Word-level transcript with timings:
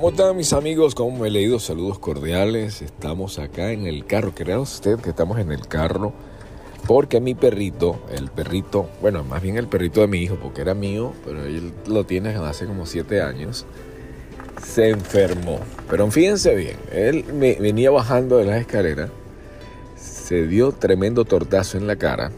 ¿Cómo 0.00 0.12
están 0.12 0.34
mis 0.34 0.54
amigos? 0.54 0.94
¿Cómo 0.94 1.18
me 1.18 1.28
he 1.28 1.30
leído? 1.30 1.58
Saludos 1.58 1.98
cordiales. 1.98 2.80
Estamos 2.80 3.38
acá 3.38 3.70
en 3.70 3.86
el 3.86 4.06
carro. 4.06 4.32
Crea 4.34 4.58
usted 4.58 4.98
que 4.98 5.10
estamos 5.10 5.38
en 5.38 5.52
el 5.52 5.68
carro 5.68 6.14
porque 6.86 7.20
mi 7.20 7.34
perrito, 7.34 8.00
el 8.10 8.30
perrito, 8.30 8.88
bueno, 9.02 9.24
más 9.24 9.42
bien 9.42 9.58
el 9.58 9.66
perrito 9.66 10.00
de 10.00 10.06
mi 10.06 10.22
hijo, 10.22 10.38
porque 10.42 10.62
era 10.62 10.72
mío, 10.72 11.12
pero 11.22 11.44
él 11.44 11.74
lo 11.86 12.04
tiene 12.06 12.30
hace 12.30 12.64
como 12.64 12.86
siete 12.86 13.20
años, 13.20 13.66
se 14.66 14.88
enfermó. 14.88 15.60
Pero 15.90 16.10
fíjense 16.10 16.54
bien, 16.54 16.78
él 16.90 17.26
me 17.34 17.56
venía 17.56 17.90
bajando 17.90 18.38
de 18.38 18.46
las 18.46 18.58
escaleras, 18.58 19.10
se 19.96 20.46
dio 20.46 20.72
tremendo 20.72 21.26
tortazo 21.26 21.76
en 21.76 21.86
la 21.86 21.96
cara 21.96 22.32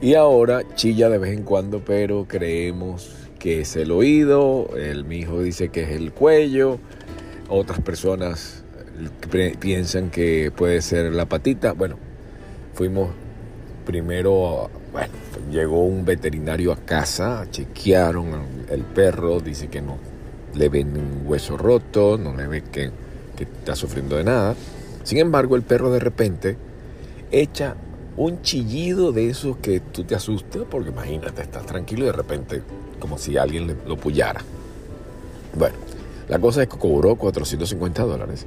y 0.00 0.14
ahora 0.14 0.62
chilla 0.76 1.08
de 1.08 1.18
vez 1.18 1.36
en 1.36 1.42
cuando, 1.42 1.80
pero 1.84 2.24
creemos 2.28 3.19
que 3.40 3.62
es 3.62 3.74
el 3.74 3.90
oído, 3.90 4.70
el, 4.76 5.04
mi 5.04 5.16
hijo 5.16 5.42
dice 5.42 5.70
que 5.70 5.82
es 5.82 5.90
el 5.90 6.12
cuello, 6.12 6.78
otras 7.48 7.80
personas 7.80 8.62
piensan 9.58 10.10
que 10.10 10.52
puede 10.54 10.82
ser 10.82 11.12
la 11.12 11.26
patita. 11.26 11.72
Bueno, 11.72 11.96
fuimos 12.74 13.10
primero, 13.86 14.70
bueno, 14.92 15.12
llegó 15.50 15.84
un 15.84 16.04
veterinario 16.04 16.70
a 16.70 16.76
casa, 16.76 17.46
chequearon 17.50 18.28
el 18.68 18.82
perro, 18.82 19.40
dice 19.40 19.68
que 19.68 19.80
no 19.80 19.98
le 20.54 20.68
ven 20.68 20.96
un 20.96 21.26
hueso 21.26 21.56
roto, 21.56 22.18
no 22.18 22.36
le 22.36 22.46
ve 22.46 22.62
que, 22.62 22.90
que 23.36 23.44
está 23.44 23.74
sufriendo 23.74 24.16
de 24.16 24.24
nada. 24.24 24.54
Sin 25.02 25.16
embargo, 25.16 25.56
el 25.56 25.62
perro 25.62 25.90
de 25.90 25.98
repente 25.98 26.56
echa 27.32 27.74
un 28.20 28.42
chillido 28.42 29.12
de 29.12 29.30
esos 29.30 29.56
que 29.56 29.80
tú 29.80 30.04
te 30.04 30.14
asustas, 30.14 30.64
porque 30.70 30.90
imagínate, 30.90 31.40
estás 31.40 31.64
tranquilo 31.64 32.02
y 32.02 32.06
de 32.08 32.12
repente 32.12 32.62
como 32.98 33.16
si 33.16 33.38
alguien 33.38 33.78
lo 33.86 33.96
pullara. 33.96 34.42
Bueno, 35.56 35.76
la 36.28 36.38
cosa 36.38 36.62
es 36.62 36.68
que 36.68 36.76
cobró 36.76 37.16
450 37.16 38.02
dólares 38.02 38.44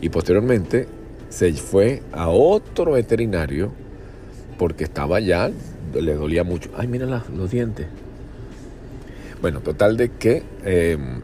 y 0.00 0.08
posteriormente 0.08 0.86
se 1.30 1.52
fue 1.54 2.00
a 2.12 2.28
otro 2.28 2.92
veterinario 2.92 3.72
porque 4.56 4.84
estaba 4.84 5.18
ya, 5.18 5.50
le 5.92 6.14
dolía 6.14 6.44
mucho. 6.44 6.70
Ay, 6.76 6.86
mira 6.86 7.24
los 7.36 7.50
dientes. 7.50 7.88
Bueno, 9.40 9.62
total 9.62 9.96
de 9.96 10.12
que 10.12 10.44
em, 10.64 11.22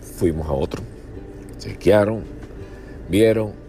fuimos 0.00 0.48
a 0.48 0.52
otro, 0.52 0.82
chequearon, 1.58 2.22
vieron 3.10 3.67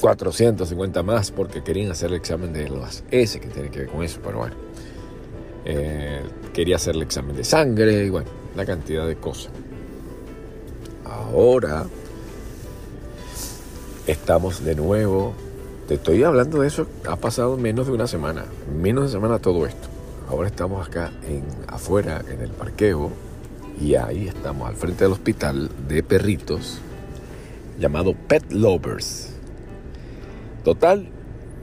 450 0.00 1.02
más 1.02 1.30
porque 1.30 1.62
querían 1.62 1.90
hacer 1.90 2.10
el 2.10 2.16
examen 2.16 2.52
de 2.52 2.68
las 2.68 3.04
S 3.10 3.38
que 3.38 3.48
tiene 3.48 3.70
que 3.70 3.80
ver 3.80 3.88
con 3.88 4.02
eso, 4.02 4.20
pero 4.24 4.38
bueno. 4.38 4.56
Eh, 5.64 6.22
quería 6.54 6.76
hacer 6.76 6.96
el 6.96 7.02
examen 7.02 7.36
de 7.36 7.44
sangre 7.44 8.04
y 8.04 8.10
bueno, 8.10 8.28
la 8.56 8.64
cantidad 8.64 9.06
de 9.06 9.16
cosas. 9.16 9.52
Ahora 11.04 11.86
estamos 14.06 14.64
de 14.64 14.74
nuevo. 14.74 15.34
Te 15.86 15.94
estoy 15.94 16.22
hablando 16.22 16.60
de 16.60 16.68
eso, 16.68 16.86
ha 17.08 17.16
pasado 17.16 17.56
menos 17.56 17.86
de 17.86 17.92
una 17.92 18.06
semana, 18.06 18.44
menos 18.80 19.04
de 19.04 19.10
semana 19.10 19.38
todo 19.40 19.66
esto. 19.66 19.88
Ahora 20.28 20.48
estamos 20.48 20.86
acá 20.86 21.12
en 21.26 21.44
afuera 21.66 22.22
en 22.30 22.40
el 22.40 22.50
parqueo 22.50 23.10
y 23.80 23.96
ahí 23.96 24.28
estamos 24.28 24.68
al 24.68 24.76
frente 24.76 25.04
del 25.04 25.12
hospital 25.12 25.68
de 25.88 26.02
perritos 26.04 26.78
llamado 27.80 28.14
Pet 28.14 28.52
Lovers. 28.52 29.29
Total, 30.64 31.08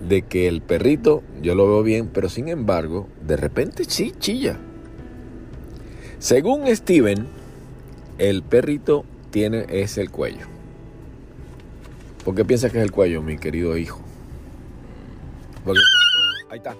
de 0.07 0.23
que 0.23 0.47
el 0.47 0.61
perrito 0.61 1.23
yo 1.41 1.55
lo 1.55 1.67
veo 1.67 1.83
bien, 1.83 2.09
pero 2.13 2.29
sin 2.29 2.47
embargo, 2.47 3.07
de 3.25 3.37
repente 3.37 3.83
sí 3.85 4.13
chilla. 4.17 4.57
Según 6.19 6.67
Steven, 6.75 7.27
el 8.17 8.41
perrito 8.43 9.05
tiene 9.29 9.65
es 9.69 9.97
el 9.97 10.09
cuello. 10.09 10.47
¿Por 12.25 12.35
qué 12.35 12.43
piensas 12.43 12.71
que 12.71 12.79
es 12.79 12.83
el 12.83 12.91
cuello, 12.91 13.21
mi 13.21 13.37
querido 13.37 13.77
hijo? 13.77 14.01
ahí 16.49 16.57
está. 16.57 16.75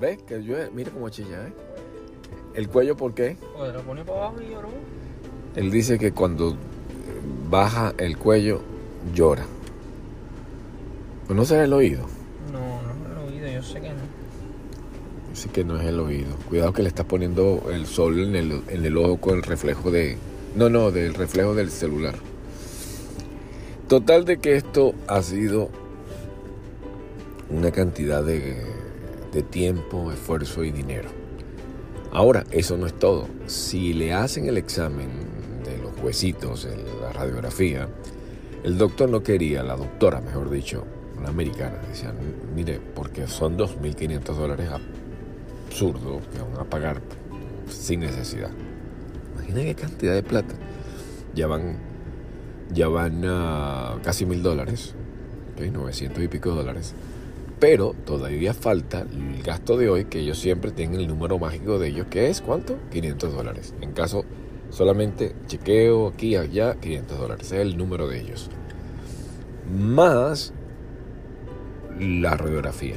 ¿Ves? 0.00 0.22
Que 0.22 0.42
yo, 0.42 0.56
mira 0.72 0.90
cómo 0.90 1.08
chilla, 1.10 1.48
¿eh? 1.48 1.52
¿El 2.54 2.68
cuello 2.68 2.96
por 2.96 3.14
qué? 3.14 3.36
Él 5.56 5.70
dice 5.70 5.98
que 5.98 6.12
cuando 6.12 6.56
baja 7.50 7.94
el 7.98 8.18
cuello 8.18 8.62
llora. 9.14 9.44
¿Conoces 11.28 11.58
el 11.58 11.72
oído? 11.72 12.06
No, 12.52 12.82
no 12.82 12.90
es 12.90 13.10
el 13.10 13.34
oído, 13.34 13.48
yo 13.48 13.62
sé 13.62 13.80
que 13.80 13.88
no. 13.88 14.02
Dice 15.30 15.48
que 15.48 15.64
no 15.64 15.80
es 15.80 15.86
el 15.86 16.00
oído. 16.00 16.36
Cuidado 16.48 16.72
que 16.72 16.82
le 16.82 16.88
estás 16.88 17.06
poniendo 17.06 17.68
el 17.72 17.86
sol 17.86 18.18
en 18.18 18.36
el, 18.36 18.62
en 18.68 18.84
el 18.84 18.96
ojo 18.98 19.18
con 19.18 19.36
el 19.36 19.42
reflejo 19.42 19.90
de... 19.90 20.18
No, 20.56 20.68
no, 20.68 20.90
del 20.90 21.14
reflejo 21.14 21.54
del 21.54 21.70
celular. 21.70 22.14
Total 23.88 24.24
de 24.24 24.38
que 24.38 24.56
esto 24.56 24.94
ha 25.06 25.22
sido 25.22 25.70
una 27.48 27.70
cantidad 27.70 28.22
de, 28.22 28.62
de 29.32 29.42
tiempo, 29.42 30.12
esfuerzo 30.12 30.64
y 30.64 30.70
dinero. 30.70 31.08
Ahora, 32.10 32.44
eso 32.50 32.76
no 32.76 32.86
es 32.86 32.92
todo. 32.92 33.26
Si 33.46 33.94
le 33.94 34.12
hacen 34.12 34.46
el 34.46 34.58
examen 34.58 35.08
de 35.64 35.78
los 35.78 35.98
huesitos, 36.02 36.68
la 37.00 37.12
radiografía, 37.12 37.88
el 38.64 38.76
doctor 38.76 39.08
no 39.08 39.22
quería, 39.22 39.62
la 39.62 39.76
doctora, 39.76 40.20
mejor 40.20 40.50
dicho, 40.50 40.84
americana. 41.26 41.78
Decían, 41.88 42.16
mire, 42.54 42.80
porque 42.94 43.26
son 43.26 43.56
2.500 43.56 44.22
dólares 44.34 44.68
absurdo 45.68 46.20
que 46.32 46.40
van 46.40 46.66
a 46.66 46.68
pagar 46.68 47.00
sin 47.68 48.00
necesidad. 48.00 48.50
Imagina 49.34 49.62
qué 49.62 49.74
cantidad 49.74 50.14
de 50.14 50.22
plata. 50.22 50.54
Ya 51.34 51.46
van, 51.46 51.78
ya 52.72 52.88
van 52.88 53.22
a 53.24 53.98
casi 54.02 54.26
mil 54.26 54.42
dólares, 54.42 54.94
900 55.58 56.22
y 56.22 56.28
pico 56.28 56.50
dólares. 56.50 56.94
Pero 57.58 57.94
todavía 58.04 58.54
falta 58.54 59.02
el 59.02 59.42
gasto 59.42 59.76
de 59.76 59.88
hoy, 59.88 60.06
que 60.06 60.18
ellos 60.18 60.38
siempre 60.38 60.72
tienen 60.72 61.00
el 61.00 61.06
número 61.06 61.38
mágico 61.38 61.78
de 61.78 61.88
ellos, 61.88 62.08
que 62.10 62.28
es 62.28 62.40
¿cuánto? 62.40 62.76
500 62.90 63.32
dólares. 63.32 63.74
En 63.80 63.92
caso 63.92 64.24
solamente 64.70 65.34
chequeo 65.46 66.08
aquí, 66.08 66.34
allá, 66.34 66.74
500 66.80 67.18
dólares. 67.18 67.46
es 67.46 67.60
el 67.60 67.76
número 67.76 68.08
de 68.08 68.20
ellos. 68.20 68.50
Más 69.72 70.52
la 71.98 72.36
radiografía. 72.36 72.96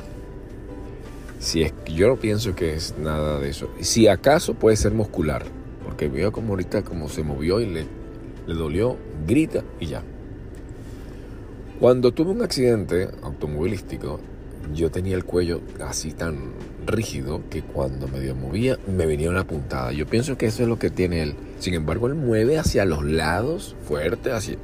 Si 1.39 1.61
es 1.61 1.73
yo 1.85 2.07
no 2.07 2.16
pienso 2.16 2.56
que 2.56 2.73
es 2.73 2.95
nada 2.97 3.39
de 3.39 3.50
eso. 3.50 3.69
Si 3.81 4.07
acaso 4.07 4.56
puede 4.56 4.78
ser 4.78 4.94
muscular, 4.94 5.44
porque 5.83 6.07
veo 6.07 6.31
como 6.31 6.53
ahorita 6.53 6.83
como 6.83 7.09
se 7.09 7.23
movió 7.23 7.61
y 7.61 7.67
le, 7.67 7.85
le 8.47 8.53
dolió, 8.53 8.97
grita 9.28 9.63
y 9.79 9.88
ya. 9.88 10.03
Cuando 11.79 12.13
tuve 12.13 12.31
un 12.31 12.41
accidente 12.41 13.09
automovilístico, 13.22 14.19
yo 14.73 14.89
tenía 14.89 15.16
el 15.16 15.25
cuello 15.25 15.61
así 15.85 16.13
tan 16.13 16.53
rígido 16.85 17.41
que 17.50 17.61
cuando 17.61 18.07
me 18.07 18.34
movía 18.34 18.79
me 18.88 19.05
venía 19.05 19.29
una 19.29 19.45
puntada. 19.45 19.91
Yo 19.91 20.05
pienso 20.05 20.38
que 20.38 20.47
eso 20.47 20.63
es 20.63 20.69
lo 20.69 20.79
que 20.79 20.89
tiene 20.89 21.22
él. 21.22 21.35
Sin 21.59 21.73
embargo, 21.73 22.07
él 22.07 22.16
mueve 22.16 22.57
hacia 22.57 22.85
los 22.85 23.03
lados 23.03 23.75
fuerte, 23.88 24.31
hacia 24.31 24.57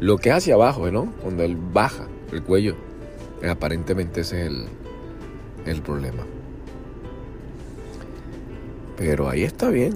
lo 0.00 0.18
que 0.18 0.30
es 0.30 0.36
hacia 0.36 0.54
abajo, 0.54 0.90
¿no? 0.90 1.12
Cuando 1.22 1.42
él 1.42 1.56
baja 1.56 2.08
el 2.32 2.42
cuello 2.42 2.76
Aparentemente 3.48 4.22
ese 4.22 4.46
es 4.46 4.52
el, 5.66 5.82
problema. 5.82 6.24
Pero 8.96 9.28
ahí 9.28 9.42
está 9.42 9.68
bien. 9.70 9.94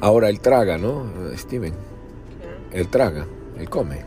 Ahora 0.00 0.28
él 0.28 0.40
traga, 0.40 0.78
¿no, 0.78 1.06
Steven? 1.34 1.74
Él 2.72 2.88
traga, 2.88 3.26
él 3.58 3.68
come. 3.68 4.00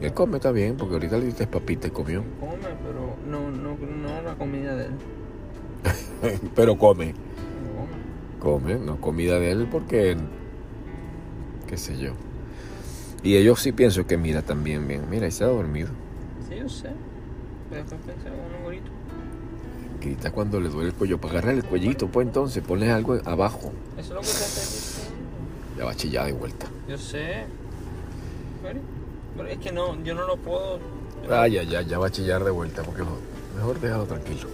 Él 0.00 0.12
come 0.14 0.36
está 0.36 0.52
bien, 0.52 0.76
porque 0.76 0.94
ahorita 0.94 1.18
le 1.18 1.26
diste 1.26 1.46
papita 1.46 1.88
y 1.88 1.90
comió. 1.90 2.22
Come, 2.40 2.68
pero 2.84 3.16
no, 3.26 3.50
no, 3.50 3.76
no 3.76 4.22
la 4.22 4.34
comida 4.36 4.76
de 4.76 4.86
él. 4.86 4.92
pero 6.54 6.78
come. 6.78 7.14
Come. 8.40 8.76
No 8.76 9.00
comida 9.00 9.40
de 9.40 9.50
él 9.50 9.68
porque, 9.70 10.16
qué 11.66 11.76
sé 11.76 11.98
yo. 11.98 12.12
Y 13.22 13.36
ellos 13.36 13.60
sí 13.60 13.72
pienso 13.72 14.06
que 14.06 14.16
mira 14.16 14.42
también 14.42 14.86
bien. 14.86 15.02
Mira, 15.10 15.24
ahí 15.24 15.32
se 15.32 15.42
ha 15.42 15.48
dormido. 15.48 15.88
Sí, 16.48 16.56
yo 16.56 16.68
sé. 16.68 16.90
Grita 20.00 20.30
cuando 20.30 20.60
le 20.60 20.68
duele 20.68 20.90
el 20.90 20.94
cuello. 20.94 21.18
Para 21.20 21.34
agarrar 21.34 21.54
el 21.54 21.64
cuellito, 21.64 22.08
pues 22.08 22.26
entonces 22.26 22.62
ponle 22.62 22.90
algo 22.90 23.18
abajo. 23.24 23.72
Eso 23.96 24.00
es 24.00 24.10
lo 24.10 24.20
que 24.20 24.26
te 24.26 24.32
estoy. 24.32 25.14
Ya 25.76 25.84
va 25.84 25.90
a 25.90 25.94
chillar 25.94 26.26
de 26.26 26.32
vuelta. 26.32 26.66
Yo 26.88 26.98
sé. 26.98 27.44
Pero 29.36 29.48
es 29.48 29.58
que 29.58 29.72
no, 29.72 30.02
yo 30.02 30.14
no 30.14 30.26
lo 30.26 30.36
puedo. 30.36 30.78
Ah, 31.30 31.46
ya, 31.46 31.62
ya, 31.62 31.82
ya 31.82 31.98
va 31.98 32.06
a 32.06 32.10
chillar 32.10 32.42
de 32.44 32.50
vuelta 32.50 32.82
porque 32.82 33.02
mejor 33.56 33.80
déjalo 33.80 34.04
tranquilo. 34.04 34.48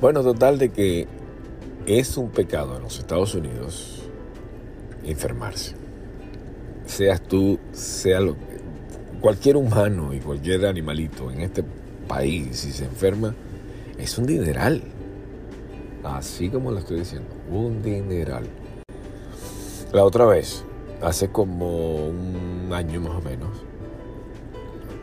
Bueno, 0.00 0.22
total 0.22 0.58
de 0.58 0.70
que 0.70 1.06
es 1.86 2.16
un 2.16 2.30
pecado 2.30 2.76
en 2.76 2.82
los 2.82 2.98
Estados 2.98 3.34
Unidos 3.34 4.02
enfermarse. 5.04 5.74
Seas 6.86 7.22
tú, 7.22 7.58
sea 7.72 8.20
lo, 8.20 8.36
cualquier 9.20 9.56
humano 9.56 10.12
y 10.14 10.20
cualquier 10.20 10.66
animalito 10.66 11.30
en 11.30 11.42
este 11.42 11.64
país, 12.08 12.58
si 12.58 12.72
se 12.72 12.84
enferma, 12.84 13.34
es 13.98 14.16
un 14.18 14.26
dineral. 14.26 14.82
Así 16.02 16.48
como 16.48 16.70
lo 16.70 16.78
estoy 16.78 17.00
diciendo, 17.00 17.28
un 17.50 17.82
dineral. 17.82 18.48
La 19.92 20.04
otra 20.04 20.24
vez, 20.24 20.64
hace 21.02 21.28
como 21.28 22.08
un 22.08 22.70
año 22.72 23.00
más 23.00 23.16
o 23.16 23.20
menos, 23.20 23.50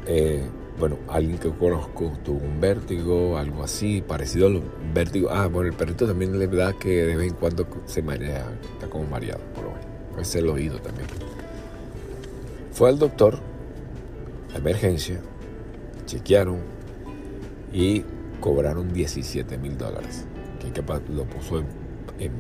eh, 0.08 0.44
bueno, 0.80 0.98
alguien 1.08 1.38
que 1.38 1.50
conozco 1.50 2.14
tuvo 2.24 2.40
un 2.40 2.62
vértigo, 2.62 3.38
algo 3.38 3.64
así, 3.64 4.02
parecido 4.02 4.48
al 4.48 4.62
vértigo. 4.94 5.30
Ah, 5.32 5.48
bueno, 5.48 5.70
el 5.70 5.76
perrito 5.76 6.06
también 6.08 6.38
le 6.38 6.48
da 6.48 6.74
que 6.74 7.06
de 7.06 7.16
vez 7.16 7.30
en 7.30 7.36
cuando 7.36 7.68
se 7.86 8.02
marea, 8.02 8.46
está 8.74 8.88
como 8.88 9.06
mareado, 9.06 9.42
por 9.56 9.66
lo 9.66 9.72
menos. 9.72 9.88
Es 10.20 10.36
el 10.36 10.50
oído 10.50 10.80
también. 10.80 11.08
Fue 12.72 12.90
al 12.90 13.00
doctor, 13.00 13.40
emergencia, 14.56 15.20
chequearon 16.06 16.60
y 17.74 18.04
cobraron 18.40 18.94
17 18.94 19.58
mil 19.58 19.78
dólares, 19.78 20.26
que 20.60 20.82
lo 21.14 21.26
puso 21.26 21.60
en, 21.60 21.66
en 22.20 22.32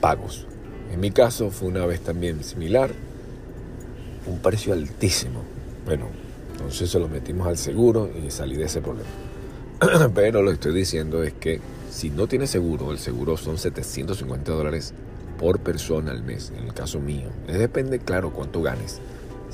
pagos. 0.00 0.46
En 0.92 1.00
mi 1.00 1.10
caso 1.10 1.50
fue 1.50 1.68
una 1.68 1.84
vez 1.86 2.00
también 2.00 2.42
similar, 2.44 2.90
un 4.26 4.38
precio 4.38 4.72
altísimo. 4.72 5.42
Bueno, 5.84 6.08
entonces 6.52 6.90
se 6.90 6.98
lo 6.98 7.08
metimos 7.08 7.46
al 7.46 7.58
seguro 7.58 8.10
y 8.10 8.30
salí 8.30 8.56
de 8.56 8.64
ese 8.64 8.80
problema. 8.80 9.08
Pero 10.14 10.42
lo 10.42 10.50
que 10.50 10.54
estoy 10.54 10.74
diciendo 10.74 11.22
es 11.22 11.32
que 11.34 11.60
si 11.90 12.10
no 12.10 12.26
tienes 12.26 12.50
seguro, 12.50 12.92
el 12.92 12.98
seguro 12.98 13.36
son 13.36 13.58
750 13.58 14.52
dólares 14.52 14.94
por 15.38 15.60
persona 15.60 16.12
al 16.12 16.22
mes, 16.22 16.52
en 16.56 16.64
el 16.64 16.74
caso 16.74 17.00
mío. 17.00 17.28
Depende, 17.46 17.98
claro, 17.98 18.32
cuánto 18.32 18.62
ganes. 18.62 19.00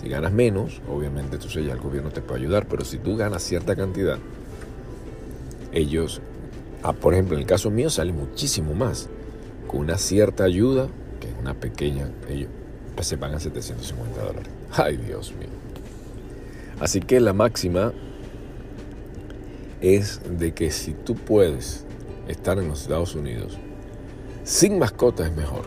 Si 0.01 0.09
ganas 0.09 0.33
menos, 0.33 0.81
obviamente 0.89 1.37
entonces 1.37 1.65
ya 1.67 1.73
el 1.73 1.81
gobierno 1.81 2.11
te 2.11 2.23
puede 2.23 2.41
ayudar, 2.41 2.67
pero 2.67 2.85
si 2.85 2.99
tú 2.99 3.17
ganas 3.17 3.43
cierta 3.43 3.77
cantidad, 3.77 4.19
ellos, 5.73 6.21
ah, 6.83 6.93
por 6.93 7.15
ejemplo, 7.15 7.37
en 7.37 7.43
el 7.43 7.47
caso 7.47 7.71
mío 7.71 7.91
sale 7.91 8.13
muchísimo 8.13 8.75
más. 8.75 9.09
Con 9.67 9.81
una 9.81 9.99
cierta 9.99 10.45
ayuda, 10.45 10.89
que 11.21 11.29
es 11.29 11.35
una 11.41 11.55
pequeña, 11.55 12.11
ellos 12.29 12.51
pues, 12.95 13.07
se 13.07 13.17
pagan 13.17 13.41
750 13.41 14.21
dólares. 14.23 14.51
Ay, 14.73 14.97
Dios 14.97 15.33
mío. 15.39 15.49
Así 16.81 17.01
que 17.01 17.21
la 17.21 17.33
máxima 17.33 17.93
es 19.81 20.21
de 20.39 20.53
que 20.53 20.71
si 20.71 20.95
tú 20.95 21.15
puedes 21.15 21.85
estar 22.29 22.59
en 22.59 22.69
los 22.69 22.83
Estados 22.83 23.15
Unidos, 23.15 23.59
sin 24.45 24.79
mascota 24.79 25.27
es 25.27 25.35
mejor, 25.37 25.65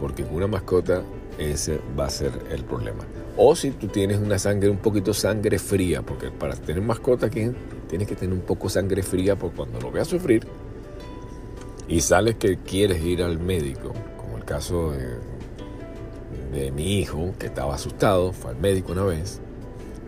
porque 0.00 0.24
con 0.24 0.34
una 0.36 0.46
mascota 0.46 1.02
ese 1.38 1.80
va 1.98 2.06
a 2.06 2.10
ser 2.10 2.32
el 2.50 2.64
problema. 2.64 3.04
O 3.38 3.54
si 3.54 3.70
tú 3.70 3.86
tienes 3.86 4.18
una 4.18 4.38
sangre, 4.38 4.68
un 4.68 4.78
poquito 4.78 5.14
sangre 5.14 5.58
fría, 5.58 6.02
porque 6.02 6.30
para 6.30 6.56
tener 6.56 6.82
mascota 6.82 7.26
aquí 7.26 7.52
tienes 7.88 8.08
que 8.08 8.16
tener 8.16 8.34
un 8.34 8.42
poco 8.42 8.68
sangre 8.68 9.02
fría, 9.02 9.36
porque 9.36 9.56
cuando 9.56 9.80
lo 9.80 9.92
veas 9.92 10.08
sufrir 10.08 10.44
y 11.86 12.00
sales 12.00 12.34
que 12.34 12.58
quieres 12.58 13.02
ir 13.02 13.22
al 13.22 13.38
médico, 13.38 13.94
como 14.16 14.36
el 14.36 14.44
caso 14.44 14.90
de, 14.90 16.58
de 16.58 16.72
mi 16.72 16.98
hijo 16.98 17.32
que 17.38 17.46
estaba 17.46 17.76
asustado, 17.76 18.32
fue 18.32 18.50
al 18.50 18.58
médico 18.58 18.90
una 18.90 19.04
vez, 19.04 19.40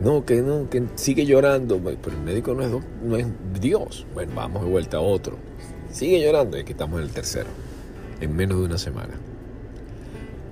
no, 0.01 0.25
que 0.25 0.41
no, 0.41 0.69
que 0.71 0.83
sigue 0.95 1.27
llorando. 1.27 1.79
Pero 1.79 2.17
el 2.17 2.23
médico 2.23 2.55
no 2.55 2.63
es, 2.63 2.71
no 3.03 3.17
es 3.17 3.27
Dios. 3.61 4.07
Bueno, 4.15 4.33
vamos 4.35 4.65
de 4.65 4.71
vuelta 4.71 4.97
a 4.97 5.01
otro. 5.01 5.37
Sigue 5.93 6.21
llorando 6.21 6.57
y 6.57 6.61
aquí 6.61 6.73
estamos 6.73 6.99
en 6.99 7.07
el 7.07 7.13
tercero. 7.13 7.49
En 8.21 8.35
menos 8.35 8.59
de 8.59 8.65
una 8.65 8.79
semana. 8.79 9.15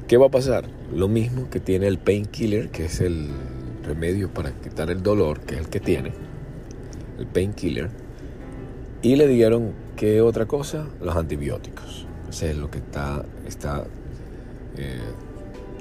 ¿Qué 0.09 0.17
va 0.17 0.29
a 0.29 0.31
pasar? 0.31 0.65
Lo 0.91 1.07
mismo 1.07 1.51
que 1.51 1.61
tiene 1.61 1.87
el 1.87 1.99
painkiller, 1.99 2.71
que 2.71 2.87
es 2.87 3.03
el 3.03 3.29
remedio 3.85 4.33
para 4.33 4.53
quitar 4.53 4.91
el 4.91 5.03
dolor, 5.03 5.41
que 5.41 5.57
es 5.57 5.61
el 5.61 5.69
que 5.69 5.81
tiene. 5.81 6.13
El 7.19 7.27
painkiller. 7.27 7.91
Y 9.03 9.17
le 9.17 9.27
dieron, 9.27 9.75
¿qué 9.97 10.23
otra 10.23 10.47
cosa? 10.47 10.87
Los 11.03 11.15
antibióticos. 11.15 12.07
Ese 12.31 12.53
es 12.53 12.57
lo 12.57 12.71
que 12.71 12.79
está, 12.79 13.23
está 13.47 13.85
eh, 14.79 14.99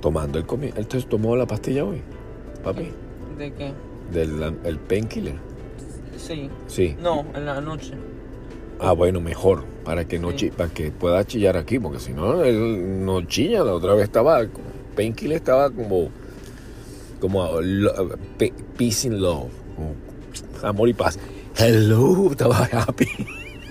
tomando 0.01 0.39
el 0.39 0.45
Entonces 0.75 1.07
tomó 1.07 1.37
la 1.37 1.47
pastilla 1.47 1.85
hoy, 1.85 2.01
papi. 2.65 2.89
¿De 3.37 3.53
qué? 3.53 3.71
Del 4.11 4.57
el 4.65 4.77
painkiller. 4.77 5.35
Sí. 6.17 6.49
Sí. 6.67 6.97
No, 7.01 7.25
en 7.33 7.45
la 7.45 7.61
noche. 7.61 7.93
Ah, 8.79 8.91
bueno, 8.91 9.21
mejor, 9.21 9.63
para 9.83 10.07
que 10.07 10.19
no 10.19 10.29
para 10.55 10.69
que 10.69 10.91
pueda 10.91 11.25
chillar 11.25 11.57
aquí, 11.57 11.79
porque 11.79 11.99
si 11.99 12.13
no, 12.13 12.43
él 12.43 13.03
no 13.05 13.21
chilla. 13.21 13.63
La 13.63 13.73
otra 13.73 13.93
vez 13.93 14.03
estaba, 14.03 14.45
painkiller 14.95 15.37
estaba 15.37 15.71
como, 15.71 16.09
como 17.19 17.49
peace 18.77 19.07
and 19.07 19.19
love, 19.19 19.49
amor 20.61 20.89
y 20.89 20.93
paz. 20.93 21.17
Hello, 21.57 22.27
estaba 22.31 22.69
happy. 22.71 23.07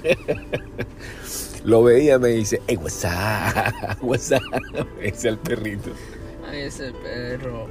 Lo 1.65 1.83
veía, 1.83 2.19
me 2.19 2.29
dice, 2.29 2.61
hey, 2.67 2.77
what's 2.77 3.05
up, 3.05 3.97
what's 4.01 4.33
up, 4.33 4.41
es 5.01 5.25
el 5.25 5.39
perrito. 5.39 5.91
Ay, 6.49 6.63
ese 6.63 6.93
perro. 6.93 7.69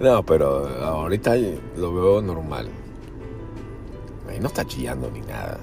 No, 0.00 0.24
pero 0.24 0.68
ahorita 0.68 1.34
lo 1.76 1.92
veo 1.92 2.22
normal. 2.22 2.68
Ahí 4.28 4.40
no 4.40 4.48
está 4.48 4.64
chillando 4.64 5.10
ni 5.10 5.20
nada. 5.20 5.58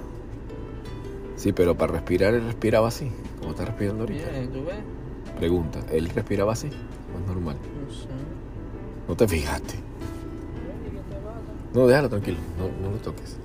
Sí, 1.36 1.52
pero 1.52 1.76
para 1.76 1.94
respirar 1.94 2.34
él 2.34 2.46
respiraba 2.46 2.88
así, 2.88 3.12
como 3.40 3.52
está 3.52 3.66
respirando 3.66 4.04
ahorita. 4.04 4.30
Bien, 4.30 4.50
¿tú 4.52 4.66
ves? 4.66 4.78
Pregunta, 5.38 5.80
¿él 5.92 6.10
respiraba 6.10 6.54
así? 6.54 6.68
¿O 6.68 7.20
es 7.20 7.28
normal? 7.28 7.58
No 7.58 7.94
sé. 7.94 8.08
No 9.08 9.16
te 9.16 9.28
fijaste. 9.28 9.76
No, 11.74 11.88
déjalo 11.88 12.10
tranquilo, 12.10 12.38
no, 12.58 12.88
no 12.88 12.94
lo 12.94 12.98
toques. 13.00 13.38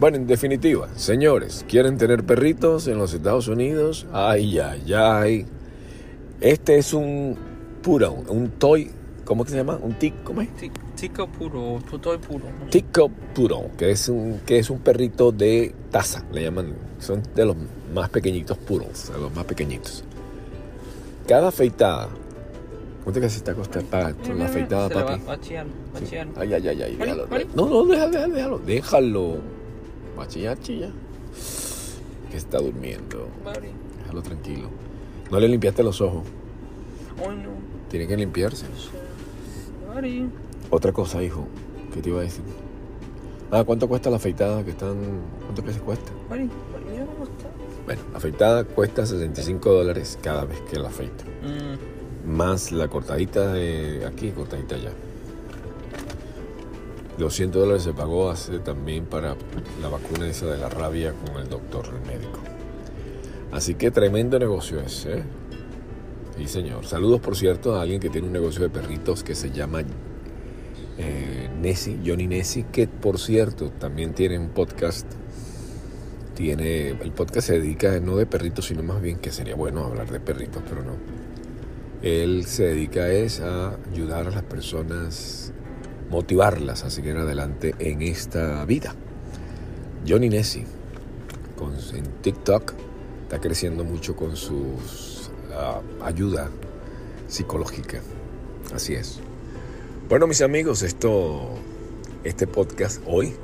Bueno, 0.00 0.16
en 0.16 0.26
definitiva, 0.26 0.88
señores, 0.96 1.64
¿quieren 1.68 1.98
tener 1.98 2.24
perritos 2.24 2.86
en 2.88 2.98
los 2.98 3.14
Estados 3.14 3.48
Unidos? 3.48 4.06
Ay, 4.12 4.58
ay, 4.58 4.92
ay. 4.92 5.46
Este 6.40 6.78
es 6.78 6.92
un 6.92 7.36
puro, 7.82 8.12
un 8.28 8.50
toy 8.50 8.90
¿Cómo 9.28 9.44
que 9.44 9.50
se 9.50 9.58
llama? 9.58 9.78
¿Un 9.82 9.92
tic? 9.92 10.22
¿Cómo 10.22 10.40
es? 10.40 10.48
Tico 10.96 11.26
puro, 11.26 11.80
toy 12.00 12.16
puro. 12.16 12.46
Tico 12.70 13.10
puro, 13.34 13.66
que 13.76 13.90
es, 13.90 14.08
un, 14.08 14.40
que 14.46 14.58
es 14.58 14.70
un 14.70 14.78
perrito 14.78 15.32
de 15.32 15.74
taza, 15.90 16.24
le 16.32 16.44
llaman. 16.44 16.72
Son 16.98 17.22
de 17.34 17.44
los 17.44 17.54
más 17.92 18.08
pequeñitos 18.08 18.56
puros, 18.56 19.12
de 19.12 19.20
los 19.20 19.34
más 19.34 19.44
pequeñitos. 19.44 20.02
Cada 21.26 21.48
afeitada. 21.48 22.08
¿Cuánto 23.04 23.20
que 23.20 23.28
se 23.28 23.36
está 23.36 23.52
costando 23.52 23.90
para 23.90 24.14
la 24.34 24.46
afeitada, 24.46 24.88
papi? 24.88 25.22
Va, 25.22 25.34
a 25.34 25.40
chillar, 25.40 25.66
va. 25.66 26.40
Ay, 26.40 26.54
ay, 26.54 26.68
ay, 26.68 26.82
ay. 26.84 26.96
Déjalo. 26.96 27.26
No, 27.54 27.68
no, 27.68 27.84
déjalo, 27.84 28.10
déjalo, 28.10 28.34
déjalo. 28.34 28.58
Déjalo. 28.60 29.36
Va 30.18 30.24
a 30.24 30.28
chillar, 30.28 30.58
chilla. 30.60 30.90
Que 32.30 32.36
está 32.38 32.60
durmiendo. 32.60 33.28
Déjalo 33.98 34.22
tranquilo. 34.22 34.70
No 35.30 35.38
le 35.38 35.48
limpiaste 35.48 35.82
los 35.82 36.00
ojos. 36.00 36.22
Ay, 37.18 37.36
no. 37.36 37.50
Tiene 37.90 38.06
que 38.06 38.16
limpiarse. 38.16 38.64
Otra 40.70 40.92
cosa, 40.92 41.22
hijo, 41.22 41.46
¿qué 41.92 42.00
te 42.00 42.10
iba 42.10 42.20
a 42.20 42.22
decir? 42.22 42.44
Ah, 43.50 43.64
¿cuánto 43.64 43.88
cuesta 43.88 44.10
la 44.10 44.16
afeitada 44.16 44.62
que 44.64 44.70
están... 44.70 44.96
¿Cuánto 45.40 45.64
que 45.64 45.72
se 45.72 45.80
cuesta? 45.80 46.12
Bueno, 47.86 48.02
la 48.12 48.18
afeitada 48.18 48.64
cuesta 48.64 49.06
65 49.06 49.72
dólares 49.72 50.18
cada 50.22 50.44
vez 50.44 50.60
que 50.70 50.78
la 50.78 50.88
afeita. 50.88 51.24
Mm. 51.24 52.30
Más 52.36 52.70
la 52.70 52.88
cortadita 52.88 53.52
de 53.52 54.06
aquí, 54.06 54.30
cortadita 54.30 54.76
allá. 54.76 54.92
200 57.18 57.60
dólares 57.60 57.82
se 57.82 57.92
pagó 57.92 58.30
hace 58.30 58.60
también 58.60 59.04
para 59.06 59.34
la 59.82 59.88
vacuna 59.88 60.28
esa 60.28 60.46
de 60.46 60.58
la 60.58 60.68
rabia 60.68 61.12
con 61.12 61.42
el 61.42 61.48
doctor, 61.48 61.86
el 61.86 62.06
médico. 62.06 62.38
Así 63.50 63.74
que 63.74 63.90
tremendo 63.90 64.38
negocio 64.38 64.80
ese, 64.80 65.18
¿eh? 65.18 65.24
Sí, 66.38 66.46
señor. 66.46 66.86
Saludos, 66.86 67.20
por 67.20 67.36
cierto, 67.36 67.74
a 67.74 67.82
alguien 67.82 67.98
que 67.98 68.10
tiene 68.10 68.28
un 68.28 68.32
negocio 68.32 68.62
de 68.62 68.70
perritos 68.70 69.24
que 69.24 69.34
se 69.34 69.50
llama 69.50 69.82
eh, 70.96 71.98
Johnny 72.06 72.28
Nessie, 72.28 72.66
que 72.70 72.86
por 72.86 73.18
cierto 73.18 73.70
también 73.70 74.14
tiene 74.14 74.38
un 74.38 74.50
podcast. 74.50 75.04
Tiene, 76.36 76.90
el 76.90 77.10
podcast 77.10 77.48
se 77.48 77.58
dedica 77.58 77.98
no 77.98 78.16
de 78.16 78.26
perritos, 78.26 78.66
sino 78.66 78.84
más 78.84 79.02
bien 79.02 79.18
que 79.18 79.32
sería 79.32 79.56
bueno 79.56 79.84
hablar 79.84 80.12
de 80.12 80.20
perritos, 80.20 80.62
pero 80.68 80.84
no. 80.84 80.92
Él 82.02 82.44
se 82.46 82.66
dedica 82.66 83.08
es 83.08 83.40
a 83.40 83.76
ayudar 83.92 84.28
a 84.28 84.30
las 84.30 84.44
personas, 84.44 85.52
motivarlas 86.08 86.84
a 86.84 86.90
seguir 86.90 87.16
adelante 87.16 87.74
en 87.80 88.00
esta 88.00 88.64
vida. 88.64 88.94
Johnny 90.06 90.28
Nessie, 90.28 90.66
con, 91.56 91.74
en 91.74 92.04
TikTok, 92.22 92.74
está 93.24 93.40
creciendo 93.40 93.82
mucho 93.82 94.14
con 94.14 94.36
sus 94.36 95.17
ayuda 96.02 96.50
psicológica. 97.28 98.00
Así 98.74 98.94
es. 98.94 99.20
Bueno, 100.08 100.26
mis 100.26 100.40
amigos, 100.40 100.82
esto, 100.82 101.50
este 102.24 102.46
podcast 102.46 103.02
hoy 103.06 103.34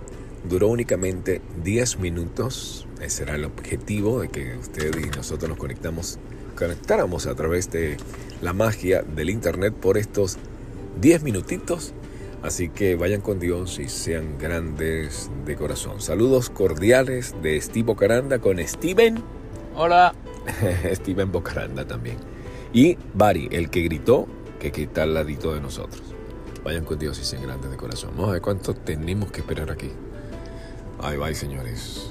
duró 0.48 0.68
únicamente 0.68 1.40
10 1.62 1.98
minutos. 1.98 2.86
Ese 3.00 3.24
era 3.24 3.34
el 3.34 3.44
objetivo 3.44 4.20
de 4.20 4.28
que 4.28 4.56
usted 4.56 4.94
y 4.98 5.16
nosotros 5.16 5.48
nos 5.48 5.58
conectamos, 5.58 6.18
conectáramos 6.56 7.26
a 7.26 7.34
través 7.34 7.70
de 7.70 7.96
la 8.40 8.52
magia 8.52 9.02
del 9.02 9.30
internet 9.30 9.74
por 9.74 9.98
estos 9.98 10.38
10 11.00 11.22
minutitos. 11.22 11.92
Así 12.42 12.68
que 12.68 12.94
vayan 12.94 13.22
con 13.22 13.40
Dios 13.40 13.78
y 13.78 13.88
sean 13.88 14.38
grandes 14.38 15.30
de 15.46 15.56
corazón. 15.56 16.02
Saludos 16.02 16.50
cordiales 16.50 17.34
de 17.42 17.58
Steve 17.60 17.86
Bocaranda 17.86 18.38
con 18.38 18.58
Steven. 18.58 19.22
Hola. 19.74 20.14
Steven 20.94 21.30
Bocaranda 21.30 21.86
también. 21.86 22.16
Y 22.72 22.98
Bari, 23.14 23.48
el 23.52 23.70
que 23.70 23.82
gritó, 23.82 24.26
que, 24.58 24.82
está 24.82 25.04
al 25.04 25.14
ladito 25.14 25.54
de 25.54 25.60
nosotros. 25.60 26.02
Vayan 26.64 26.84
con 26.84 26.98
Dios 26.98 27.18
y 27.20 27.24
sean 27.24 27.42
grandes 27.42 27.70
de 27.70 27.76
corazón. 27.76 28.10
Vamos 28.14 28.30
a 28.30 28.32
ver 28.32 28.42
cuánto 28.42 28.74
tenemos 28.74 29.30
que 29.30 29.40
esperar 29.40 29.70
aquí. 29.70 29.90
Ahí 31.00 31.16
va, 31.16 31.32
señores. 31.34 32.10